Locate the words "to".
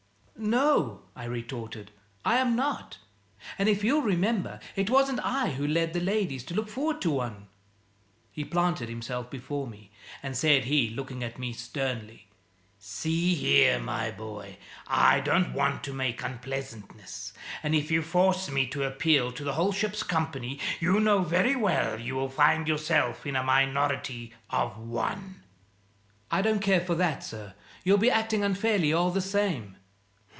6.45-6.55, 7.03-7.11, 15.83-15.93, 18.69-18.83, 19.33-19.43